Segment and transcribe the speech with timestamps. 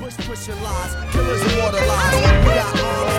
[0.00, 2.14] Bush pushing lies, killers and water lies.
[2.46, 3.09] We got arms.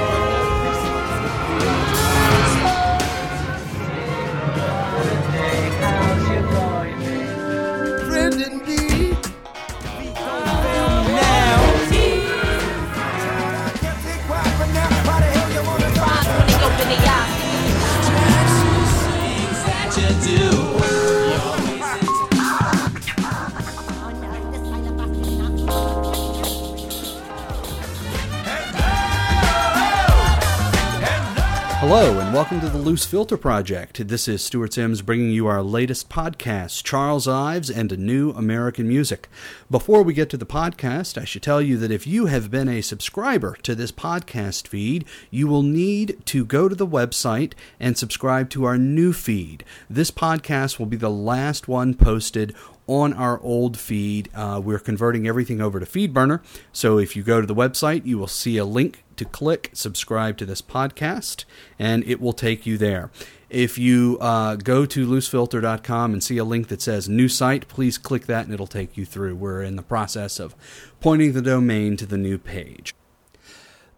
[32.33, 34.07] Welcome to the Loose Filter Project.
[34.07, 39.27] This is Stuart Sims bringing you our latest podcast, Charles Ives and New American Music.
[39.69, 42.69] Before we get to the podcast, I should tell you that if you have been
[42.69, 47.97] a subscriber to this podcast feed, you will need to go to the website and
[47.97, 49.65] subscribe to our new feed.
[49.89, 52.55] This podcast will be the last one posted
[52.87, 54.29] on our old feed.
[54.33, 56.41] Uh, we're converting everything over to FeedBurner.
[56.71, 60.37] So if you go to the website, you will see a link to click subscribe
[60.37, 61.45] to this podcast,
[61.77, 63.11] and it will take you there.
[63.49, 67.97] If you uh, go to loosefilter.com and see a link that says new site, please
[67.97, 69.35] click that and it'll take you through.
[69.35, 70.55] We're in the process of
[71.01, 72.95] pointing the domain to the new page.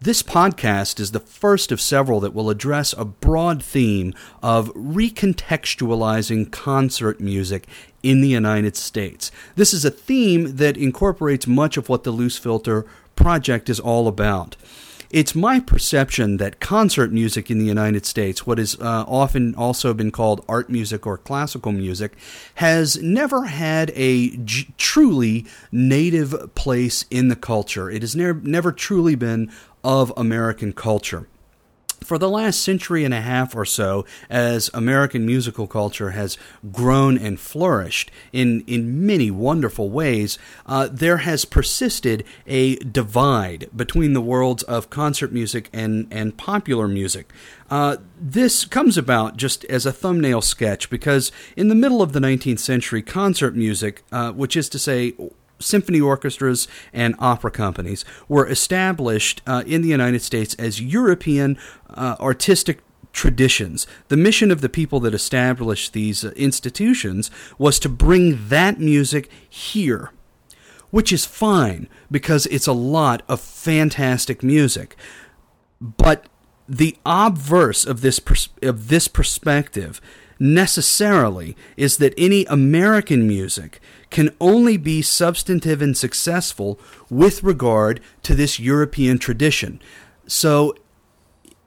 [0.04, 6.52] This podcast is the first of several that will address a broad theme of recontextualizing
[6.52, 7.66] concert music
[8.02, 9.30] in the United States.
[9.56, 12.84] This is a theme that incorporates much of what the Loose Filter
[13.16, 14.56] project is all about.
[15.10, 19.94] It's my perception that concert music in the United States, what is uh, often also
[19.94, 22.12] been called art music or classical music,
[22.56, 24.36] has never had a
[24.76, 27.88] truly native place in the culture.
[27.88, 29.50] It has ne- never truly been
[29.84, 31.28] of American culture.
[32.04, 36.36] For the last century and a half or so, as American musical culture has
[36.70, 44.12] grown and flourished in, in many wonderful ways, uh, there has persisted a divide between
[44.12, 47.32] the worlds of concert music and, and popular music.
[47.70, 52.20] Uh, this comes about just as a thumbnail sketch because in the middle of the
[52.20, 55.14] 19th century, concert music, uh, which is to say,
[55.64, 61.58] symphony orchestras and opera companies were established uh, in the United States as European
[61.90, 62.80] uh, artistic
[63.12, 63.86] traditions.
[64.08, 69.30] The mission of the people that established these uh, institutions was to bring that music
[69.48, 70.10] here.
[70.90, 74.94] Which is fine because it's a lot of fantastic music.
[75.80, 76.26] But
[76.68, 80.00] the obverse of this pers- of this perspective
[80.38, 83.80] necessarily is that any American music
[84.10, 86.78] can only be substantive and successful
[87.10, 89.80] with regard to this European tradition.
[90.26, 90.74] So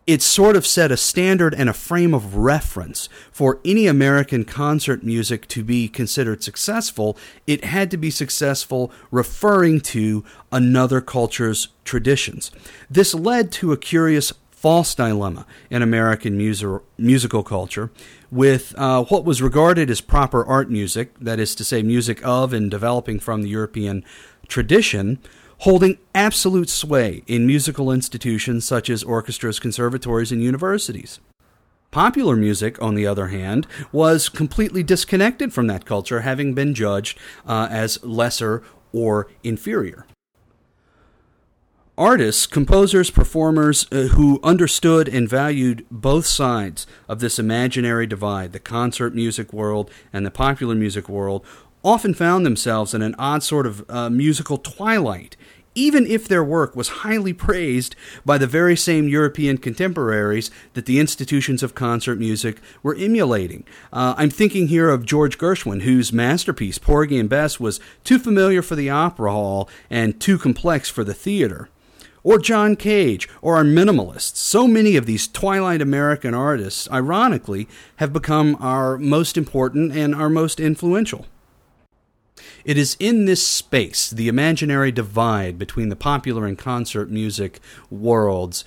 [0.08, 5.04] it sort of set a standard and a frame of reference for any American concert
[5.04, 7.18] music to be considered successful.
[7.46, 12.52] It had to be successful referring to another culture's traditions.
[12.90, 17.92] This led to a curious false dilemma in American music, musical culture
[18.32, 22.54] with uh, what was regarded as proper art music, that is to say, music of
[22.54, 24.04] and developing from the European
[24.48, 25.20] tradition,
[25.60, 31.20] holding absolute sway in musical institutions such as orchestras, conservatories, and universities.
[31.92, 37.18] Popular music, on the other hand, was completely disconnected from that culture, having been judged
[37.46, 40.08] uh, as lesser or inferior
[41.98, 48.60] artists, composers, performers uh, who understood and valued both sides of this imaginary divide, the
[48.60, 51.44] concert music world and the popular music world,
[51.84, 55.36] often found themselves in an odd sort of uh, musical twilight.
[55.74, 61.00] Even if their work was highly praised by the very same European contemporaries that the
[61.00, 63.64] institutions of concert music were emulating.
[63.94, 68.64] Uh, I'm thinking here of George Gershwin, whose masterpiece, Porgy and Bess, was too familiar
[68.64, 71.70] for the opera hall and too complex for the theater
[72.28, 74.36] or John Cage, or our minimalists.
[74.36, 80.28] So many of these Twilight American artists, ironically, have become our most important and our
[80.28, 81.26] most influential.
[82.66, 88.66] It is in this space, the imaginary divide between the popular and concert music worlds,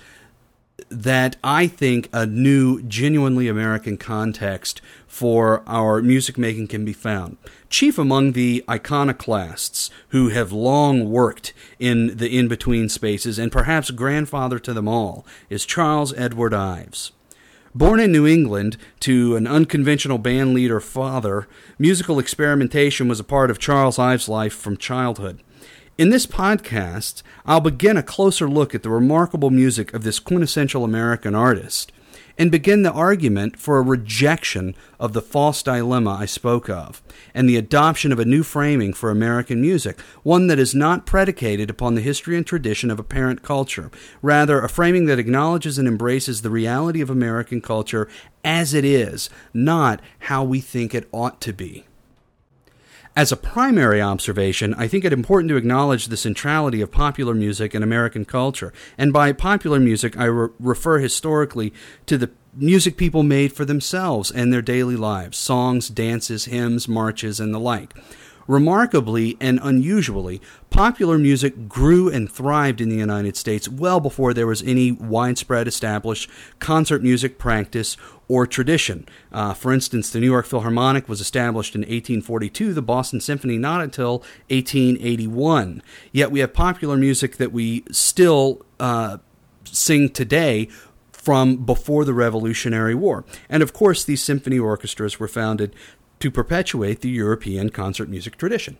[0.91, 7.37] that I think a new, genuinely American context for our music making can be found.
[7.69, 13.89] Chief among the iconoclasts who have long worked in the in between spaces, and perhaps
[13.91, 17.13] grandfather to them all, is Charles Edward Ives.
[17.73, 21.47] Born in New England to an unconventional band leader father,
[21.79, 25.41] musical experimentation was a part of Charles Ives' life from childhood.
[25.97, 30.85] In this podcast, I'll begin a closer look at the remarkable music of this quintessential
[30.85, 31.91] American artist.
[32.37, 37.01] and begin the argument for a rejection of the false dilemma I spoke of,
[37.35, 41.69] and the adoption of a new framing for American music, one that is not predicated
[41.69, 43.91] upon the history and tradition of a parent culture,
[44.21, 48.07] rather, a framing that acknowledges and embraces the reality of American culture
[48.43, 51.85] as it is, not how we think it ought to be.
[53.13, 57.75] As a primary observation, I think it important to acknowledge the centrality of popular music
[57.75, 58.71] in American culture.
[58.97, 61.73] And by popular music, I re- refer historically
[62.05, 67.41] to the music people made for themselves and their daily lives songs, dances, hymns, marches,
[67.41, 67.93] and the like.
[68.47, 74.47] Remarkably and unusually, popular music grew and thrived in the United States well before there
[74.47, 76.29] was any widespread established
[76.59, 77.97] concert music practice
[78.27, 79.05] or tradition.
[79.31, 83.81] Uh, for instance, the New York Philharmonic was established in 1842, the Boston Symphony not
[83.81, 85.83] until 1881.
[86.11, 89.17] Yet we have popular music that we still uh,
[89.65, 90.69] sing today
[91.11, 93.23] from before the Revolutionary War.
[93.47, 95.75] And of course, these symphony orchestras were founded
[96.21, 98.77] to perpetuate the European concert music tradition.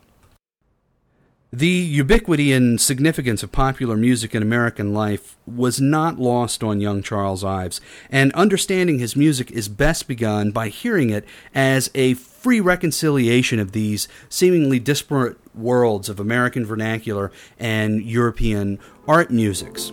[1.54, 7.02] The ubiquity and significance of popular music in American life was not lost on young
[7.02, 7.78] Charles Ives,
[8.08, 13.72] and understanding his music is best begun by hearing it as a free reconciliation of
[13.72, 19.92] these seemingly disparate worlds of American vernacular and European art musics.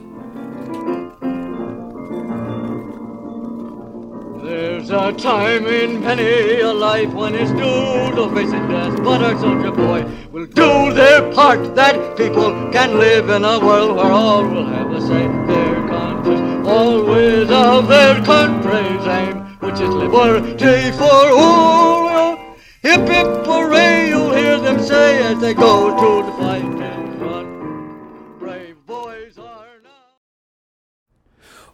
[4.80, 9.38] There's a time in many a life when it's due to facing death, but our
[9.38, 14.48] soldier boy will do their part that people can live in a world where all
[14.48, 15.48] will have the same.
[15.48, 22.38] Their conscience always of their country's aim, which is liberty for all.
[22.82, 26.89] Hip hip hooray, you'll hear them say as they go to the fighting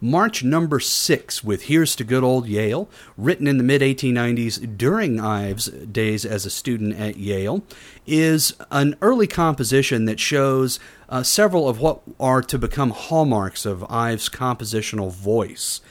[0.02, 5.20] March number six with Here's to Good Old Yale, written in the mid 1890s during
[5.20, 7.64] Ives' days as a student at Yale,
[8.06, 13.84] is an early composition that shows uh, several of what are to become hallmarks of
[13.90, 15.82] Ives' compositional voice.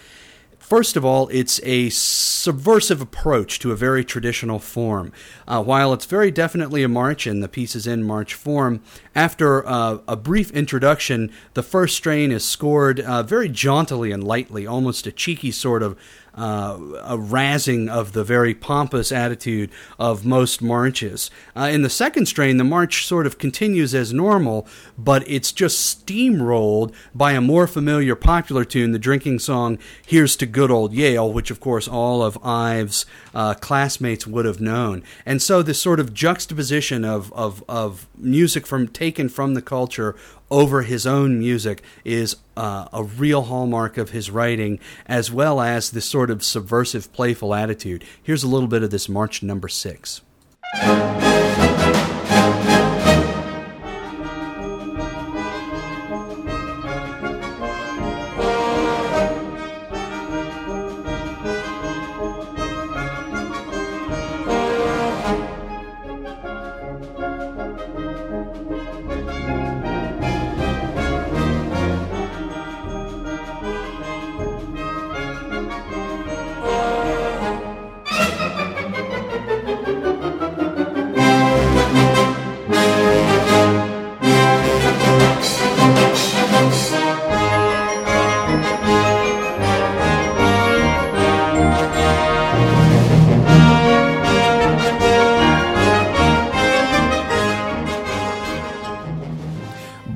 [0.65, 5.13] First of all, it's a subversive approach to a very traditional form.
[5.47, 8.81] Uh, while it's very definitely a march and the piece is in march form,
[9.15, 14.67] after uh, a brief introduction, the first strain is scored uh, very jauntily and lightly,
[14.67, 15.99] almost a cheeky sort of
[16.37, 21.31] uh, a razzing of the very pompous attitude of most marches.
[21.57, 24.67] Uh, in the second strain, the march sort of continues as normal,
[24.99, 30.47] but it's just steamrolled by a more familiar popular tune, the drinking song Here's to
[30.47, 35.03] Good Old Yale, which of course all of Ives' uh, classmates would have known.
[35.25, 40.17] And so this sort of juxtaposition of, of, of music from taken from the culture
[40.55, 45.91] over his own music is uh, a real hallmark of his writing, as well as
[45.91, 48.05] this sort of subversive, playful attitude.
[48.23, 50.21] Here's a little bit of this March number six.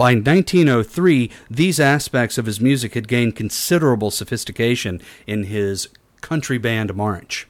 [0.08, 5.90] By 1903, these aspects of his music had gained considerable sophistication in his
[6.22, 7.46] country band march.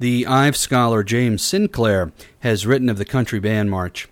[0.00, 4.08] The Ives scholar James Sinclair has written of the Country Band March.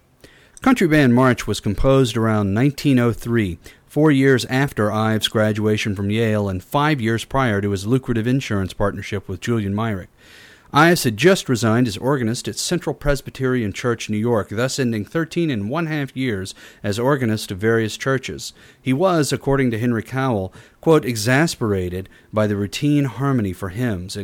[0.61, 6.63] Country Band March was composed around 1903, four years after Ives' graduation from Yale and
[6.63, 10.11] five years prior to his lucrative insurance partnership with Julian Myrick.
[10.75, 15.51] Ives had just resigned as organist at Central Presbyterian Church, New York, thus ending thirteen
[15.51, 18.53] and one half years as organist of various churches.
[18.79, 20.53] He was, according to Henry Cowell,
[20.83, 24.19] quote, exasperated by the routine harmony for hymns.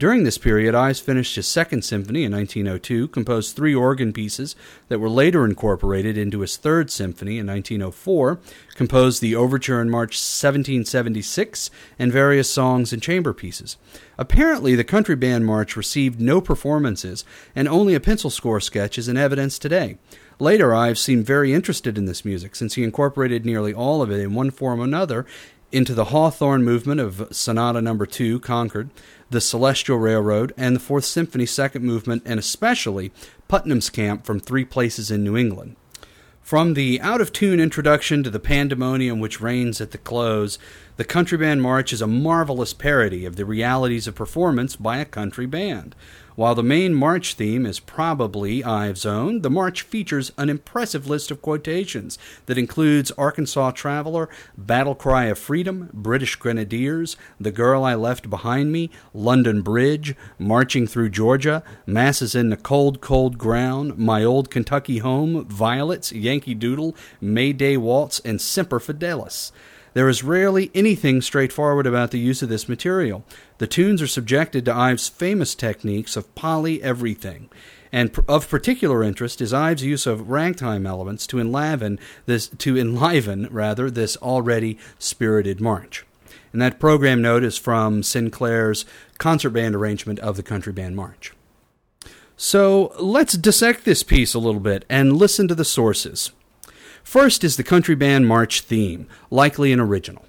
[0.00, 4.56] During this period, Ives finished his Second Symphony in 1902, composed three organ pieces
[4.88, 8.40] that were later incorporated into his Third Symphony in 1904,
[8.76, 13.76] composed the Overture in March 1776, and various songs and chamber pieces.
[14.16, 19.06] Apparently, the Country Band March received no performances, and only a pencil score sketch is
[19.06, 19.98] in evidence today.
[20.38, 24.20] Later, Ives seemed very interested in this music since he incorporated nearly all of it
[24.20, 25.26] in one form or another
[25.72, 28.10] into the Hawthorne movement of Sonata Number no.
[28.10, 28.90] 2, Concord,
[29.30, 33.12] the Celestial Railroad, and the Fourth Symphony Second Movement, and especially
[33.48, 35.76] Putnam's Camp from Three Places in New England.
[36.42, 40.58] From the out of tune introduction to the pandemonium which reigns at the close,
[41.00, 45.06] the Country Band March is a marvelous parody of the realities of performance by a
[45.06, 45.94] country band.
[46.36, 51.30] While the main march theme is probably Ives' own, the march features an impressive list
[51.30, 54.28] of quotations that includes Arkansas Traveler,
[54.58, 60.86] Battle Cry of Freedom, British Grenadiers, The Girl I Left Behind Me, London Bridge, Marching
[60.86, 66.94] Through Georgia, Massa's in the Cold, Cold Ground, My Old Kentucky Home, Violets, Yankee Doodle,
[67.22, 69.50] May Day Waltz, and Semper Fidelis.
[69.92, 73.24] There is rarely anything straightforward about the use of this material.
[73.58, 77.50] The tunes are subjected to Ives' famous techniques of poly everything.
[77.92, 83.48] And of particular interest is Ives' use of ragtime elements to enliven this to enliven
[83.50, 86.06] rather this already spirited march.
[86.52, 88.84] And that program note is from Sinclair's
[89.18, 91.32] concert band arrangement of the Country Band March.
[92.36, 96.30] So let's dissect this piece a little bit and listen to the sources.
[97.10, 100.24] First is the Country Band March theme, likely an original.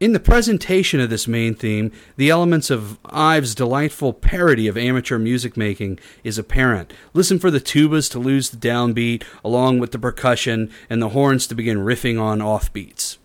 [0.00, 5.20] In the presentation of this main theme, the elements of Ives' delightful parody of amateur
[5.20, 6.92] music making is apparent.
[7.14, 11.46] Listen for the tubas to lose the downbeat, along with the percussion, and the horns
[11.46, 13.18] to begin riffing on offbeats.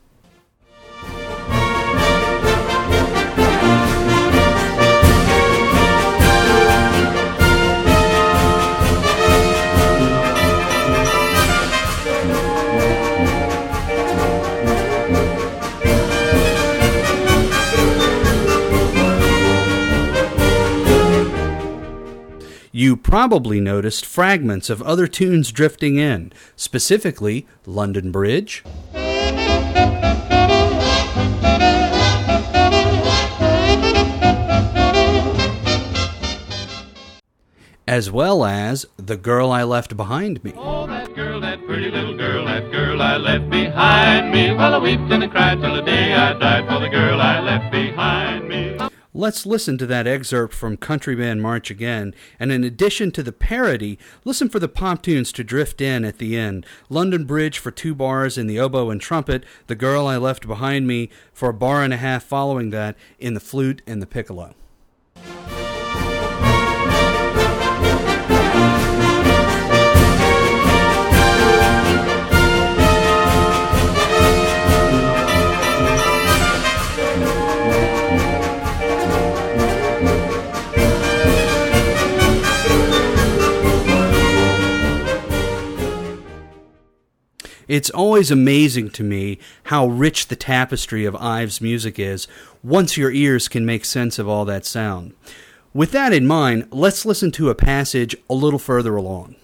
[22.74, 28.64] You probably noticed fragments of other tunes drifting in, specifically London Bridge.
[37.86, 40.54] As well as The Girl I Left Behind Me.
[40.56, 44.54] Oh, that girl, that pretty little girl, that girl I left behind me.
[44.54, 47.70] Well, I and I cried till the day I died for the girl I left
[47.70, 48.81] behind me.
[49.14, 53.34] Let's listen to that excerpt from Country Band March again, and in addition to the
[53.34, 56.66] parody, listen for the pop tunes to drift in at the end.
[56.88, 60.88] London Bridge for two bars in the oboe and trumpet, The Girl I Left Behind
[60.88, 64.56] Me for a bar and a half following that in the flute and the piccolo.
[87.72, 92.28] It's always amazing to me how rich the tapestry of Ives' music is
[92.62, 95.14] once your ears can make sense of all that sound.
[95.74, 99.38] With that in mind, let's listen to a passage a little further along.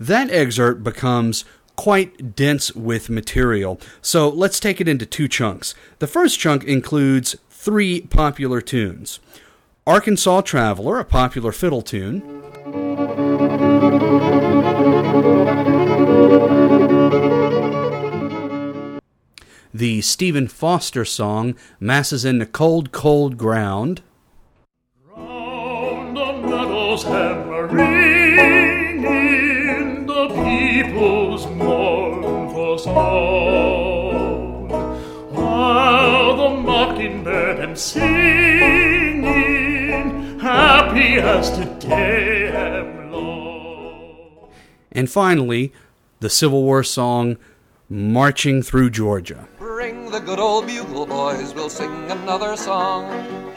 [0.00, 1.44] That excerpt becomes
[1.76, 5.74] quite dense with material, so let's take it into two chunks.
[5.98, 9.20] The first chunk includes three popular tunes
[9.86, 12.22] Arkansas Traveler, a popular fiddle tune.
[19.72, 24.02] The Stephen Foster song, Massa's in the Cold, Cold Ground.
[25.16, 27.02] Round the meadows
[31.34, 34.68] people's mournful song,
[35.30, 39.24] while the mockingbird am singing,
[40.38, 44.48] happy as today am long.
[44.92, 45.72] And finally,
[46.20, 47.36] the Civil War song,
[47.88, 49.48] Marching Through Georgia.
[49.58, 53.10] Bring the good old bugle boys, we'll sing another song.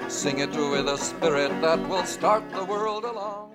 [0.09, 3.46] Sing it with a spirit that will start the world along.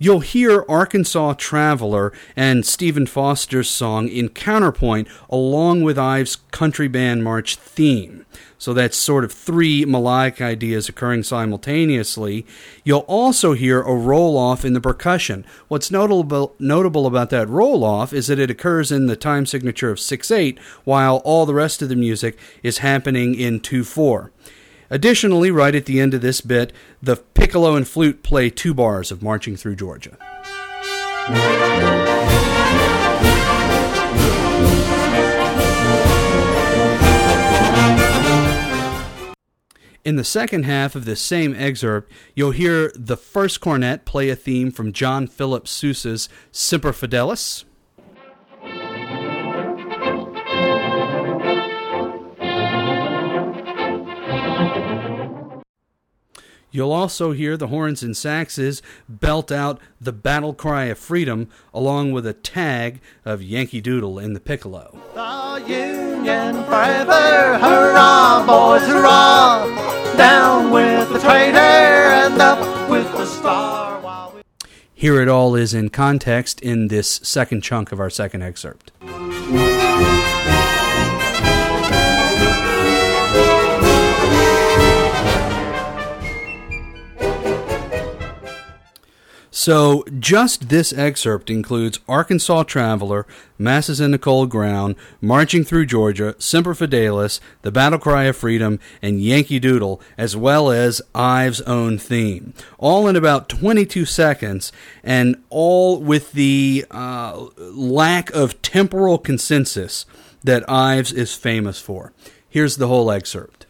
[0.00, 7.24] You'll hear Arkansas Traveler and Stephen Foster's song in counterpoint along with Ives' country band
[7.24, 8.24] march theme.
[8.58, 12.46] So that's sort of three melodic ideas occurring simultaneously.
[12.84, 15.44] You'll also hear a roll off in the percussion.
[15.66, 19.90] What's notable, notable about that roll off is that it occurs in the time signature
[19.90, 24.30] of 6 8, while all the rest of the music is happening in 2 4.
[24.90, 29.10] Additionally, right at the end of this bit, the piccolo and flute play two bars
[29.10, 30.16] of Marching Through Georgia.
[40.04, 44.36] In the second half of this same excerpt, you'll hear the first cornet play a
[44.36, 47.64] theme from John Philip Sousa's Semper Fidelis.
[56.70, 62.12] You'll also hear the horns and saxes belt out the battle cry of freedom along
[62.12, 64.98] with a tag of Yankee Doodle in the piccolo.
[65.14, 70.16] The Union forever, hurrah, boys, hurrah!
[70.16, 74.32] Down with the traitor and up with the star.
[74.34, 74.42] We
[74.92, 78.90] Here it all is in context in this second chunk of our second excerpt.
[89.60, 93.26] So, just this excerpt includes Arkansas Traveler,
[93.58, 98.78] Massa's in the Cold Ground, Marching Through Georgia, Semper Fidelis, The Battle Cry of Freedom,
[99.02, 102.54] and Yankee Doodle, as well as Ives' own theme.
[102.78, 104.70] All in about 22 seconds,
[105.02, 110.06] and all with the uh, lack of temporal consensus
[110.44, 112.12] that Ives is famous for.
[112.48, 113.66] Here's the whole excerpt.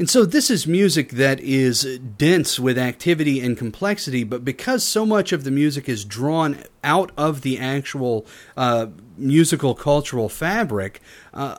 [0.00, 5.04] And so this is music that is dense with activity and complexity, but because so
[5.04, 8.24] much of the music is drawn out of the actual
[8.56, 8.86] uh,
[9.18, 11.02] musical cultural fabric,
[11.34, 11.58] uh,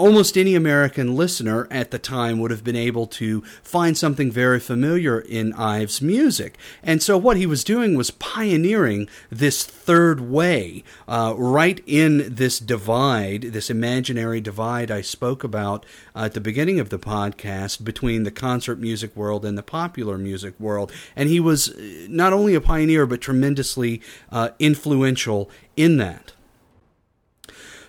[0.00, 4.58] almost any American listener at the time would have been able to find something very
[4.58, 6.56] familiar in Ives' music.
[6.82, 12.58] And so what he was doing was pioneering this third way uh, right in this
[12.58, 15.84] divide, this imaginary divide I spoke about
[16.16, 20.16] uh, at the beginning of the podcast between the concert music world and the popular
[20.16, 20.90] music world.
[21.14, 24.00] And he was uh, not only a pioneer, but tremendously
[24.32, 26.32] uh, influential in that.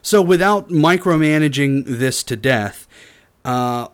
[0.02, 2.88] So, without micromanaging this to death,
[3.46, 3.88] uh,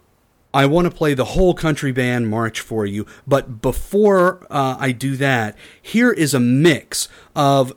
[0.53, 3.05] I want to play the whole country band march for you.
[3.27, 7.73] But before uh, I do that, here is a mix of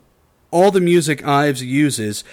[0.49, 2.23] all the music Ives uses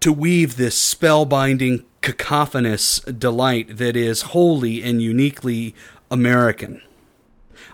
[0.00, 5.74] to weave this spellbinding, cacophonous delight that is wholly and uniquely
[6.10, 6.82] American.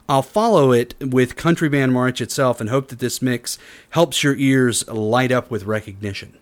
[0.09, 3.59] I'll follow it with Country Band March itself and hope that this mix
[3.90, 6.38] helps your ears light up with recognition.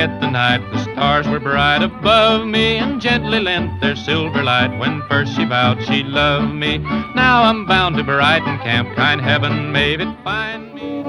[0.00, 4.74] forget the night the stars were bright above me and gently lent their silver light
[4.78, 6.78] when first she vowed she loved me.
[7.14, 11.04] Now I'm bound to Brighton camp, kind heaven made it find me.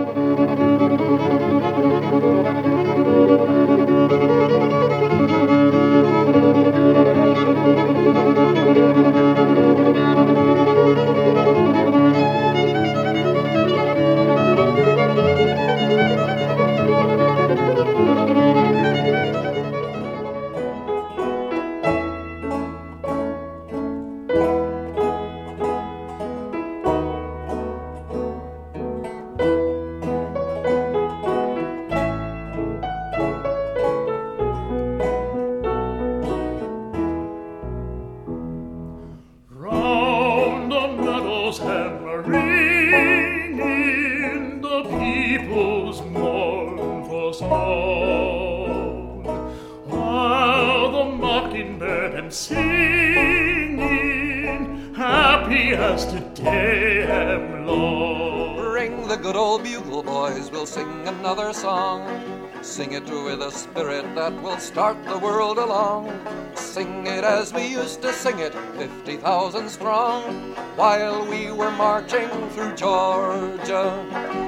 [64.72, 66.08] Start the world along.
[66.56, 72.74] Sing it as we used to sing it, 50,000 strong, while we were marching through
[72.76, 73.92] Georgia.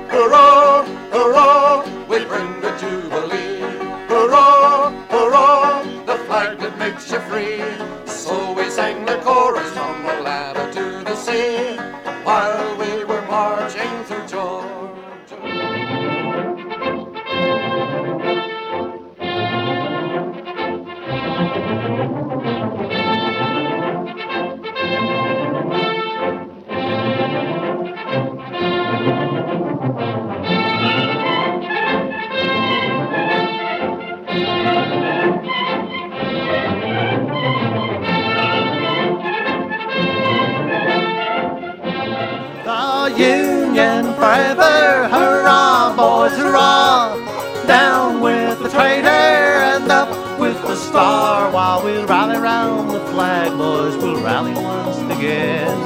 [0.09, 3.59] Hurrah, hurrah, we bring the Jubilee.
[4.07, 7.59] Hurrah, hurrah, the flag that makes you free.
[8.05, 9.75] So we sang the chorus
[46.37, 47.15] hurrah!
[47.67, 51.51] Down with the traitor and up with the star.
[51.51, 55.77] While we'll rally round the flag, boys, we'll rally once again,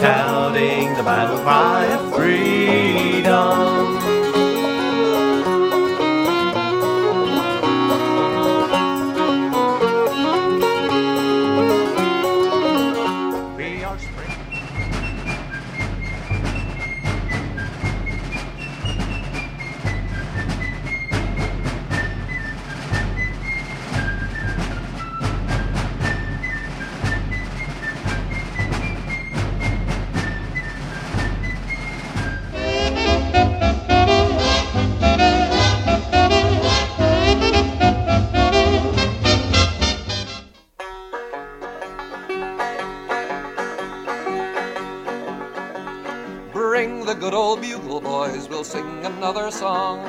[0.00, 3.71] counting the battle cry of freedom.
[46.82, 50.02] Bring the good old bugle, boys, we'll sing another song.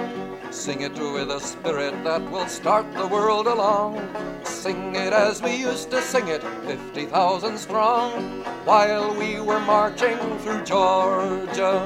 [0.50, 4.02] Sing it with a spirit that will start the world along.
[4.44, 10.64] Sing it as we used to sing it, 50,000 strong, while we were marching through
[10.64, 11.78] Georgia.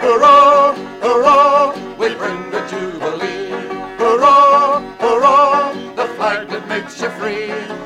[0.00, 3.50] Hurrah, hurrah, we bring the Jubilee.
[3.96, 7.85] Hurrah, hurrah, the flag that makes you free.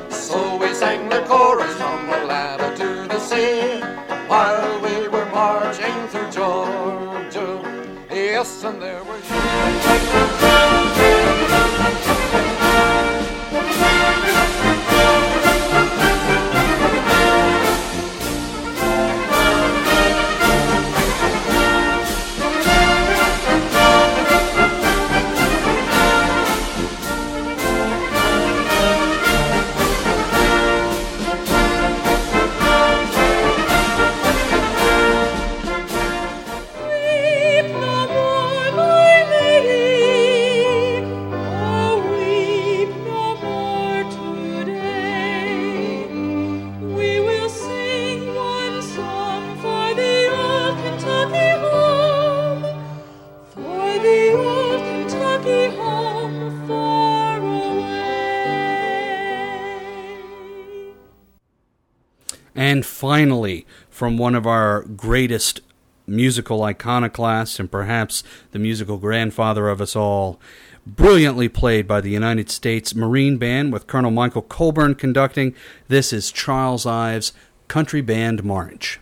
[63.20, 65.60] Finally, from one of our greatest
[66.06, 70.40] musical iconoclasts and perhaps the musical grandfather of us all,
[70.86, 75.54] brilliantly played by the United States Marine Band with Colonel Michael Colburn conducting,
[75.88, 77.34] this is Charles Ives'
[77.68, 78.98] Country Band March.